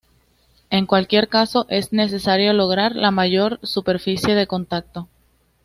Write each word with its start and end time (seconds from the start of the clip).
En 0.71 0.87
cualquier 0.87 1.27
caso 1.29 1.67
es 1.69 1.93
necesario 1.93 2.53
lograr 2.53 2.95
la 2.95 3.11
mayor 3.11 3.59
superficie 3.61 4.33
de 4.33 4.47
contacto. 4.47 5.07